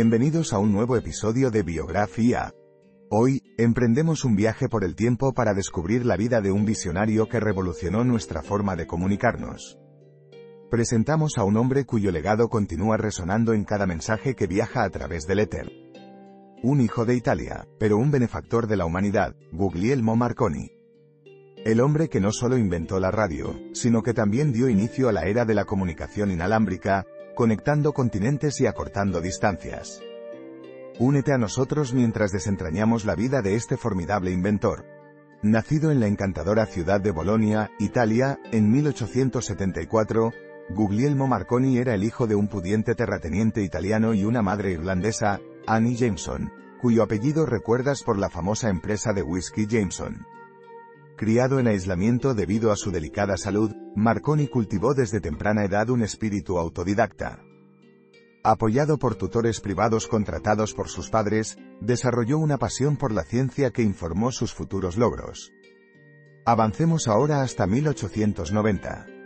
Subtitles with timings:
[0.00, 2.54] Bienvenidos a un nuevo episodio de Biografía.
[3.10, 7.40] Hoy, emprendemos un viaje por el tiempo para descubrir la vida de un visionario que
[7.40, 9.76] revolucionó nuestra forma de comunicarnos.
[10.70, 15.26] Presentamos a un hombre cuyo legado continúa resonando en cada mensaje que viaja a través
[15.26, 15.68] del éter.
[16.62, 20.70] Un hijo de Italia, pero un benefactor de la humanidad, Guglielmo Marconi.
[21.64, 25.22] El hombre que no solo inventó la radio, sino que también dio inicio a la
[25.22, 27.04] era de la comunicación inalámbrica,
[27.38, 30.02] conectando continentes y acortando distancias.
[30.98, 34.84] Únete a nosotros mientras desentrañamos la vida de este formidable inventor.
[35.40, 40.32] Nacido en la encantadora ciudad de Bolonia, Italia, en 1874,
[40.70, 45.94] Guglielmo Marconi era el hijo de un pudiente terrateniente italiano y una madre irlandesa, Annie
[45.94, 50.26] Jameson, cuyo apellido recuerdas por la famosa empresa de whisky Jameson.
[51.18, 56.60] Criado en aislamiento debido a su delicada salud, Marconi cultivó desde temprana edad un espíritu
[56.60, 57.40] autodidacta.
[58.44, 63.82] Apoyado por tutores privados contratados por sus padres, desarrolló una pasión por la ciencia que
[63.82, 65.52] informó sus futuros logros.
[66.46, 69.17] Avancemos ahora hasta 1890.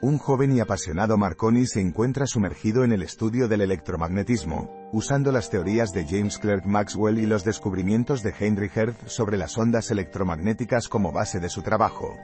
[0.00, 5.50] Un joven y apasionado Marconi se encuentra sumergido en el estudio del electromagnetismo, usando las
[5.50, 10.88] teorías de James Clerk Maxwell y los descubrimientos de Heinrich Hertz sobre las ondas electromagnéticas
[10.88, 12.16] como base de su trabajo.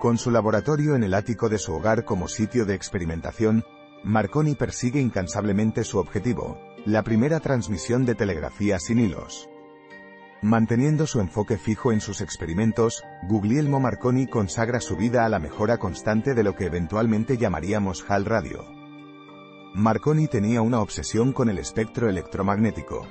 [0.00, 3.64] Con su laboratorio en el ático de su hogar como sitio de experimentación,
[4.04, 9.48] Marconi persigue incansablemente su objetivo, la primera transmisión de telegrafía sin hilos.
[10.42, 15.78] Manteniendo su enfoque fijo en sus experimentos, Guglielmo Marconi consagra su vida a la mejora
[15.78, 18.66] constante de lo que eventualmente llamaríamos HAL Radio.
[19.74, 23.06] Marconi tenía una obsesión con el espectro electromagnético.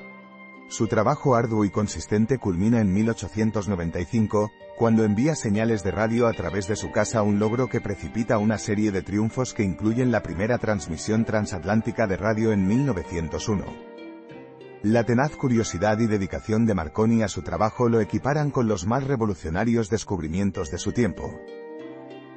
[0.67, 6.67] Su trabajo arduo y consistente culmina en 1895, cuando envía señales de radio a través
[6.67, 10.57] de su casa un logro que precipita una serie de triunfos que incluyen la primera
[10.57, 13.94] transmisión transatlántica de radio en 1901.
[14.85, 19.03] La tenaz curiosidad y dedicación de Marconi a su trabajo lo equiparan con los más
[19.03, 21.41] revolucionarios descubrimientos de su tiempo.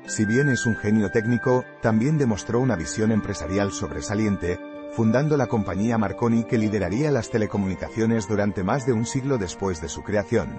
[0.06, 4.58] Si bien es un genio técnico, también demostró una visión empresarial sobresaliente,
[4.92, 9.90] fundando la compañía Marconi que lideraría las telecomunicaciones durante más de un siglo después de
[9.90, 10.58] su creación.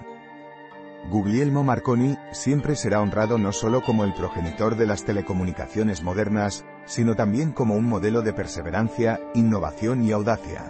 [1.10, 7.16] Guglielmo Marconi siempre será honrado no solo como el progenitor de las telecomunicaciones modernas, sino
[7.16, 10.70] también como un modelo de perseverancia, innovación y audacia.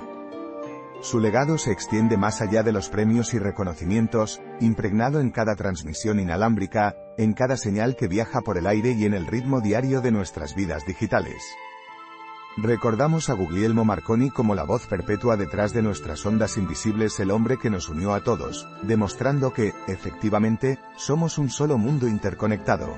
[1.02, 6.20] Su legado se extiende más allá de los premios y reconocimientos, impregnado en cada transmisión
[6.20, 10.12] inalámbrica, en cada señal que viaja por el aire y en el ritmo diario de
[10.12, 11.42] nuestras vidas digitales.
[12.58, 17.58] Recordamos a Guglielmo Marconi como la voz perpetua detrás de nuestras ondas invisibles, el hombre
[17.58, 22.98] que nos unió a todos, demostrando que, efectivamente, somos un solo mundo interconectado.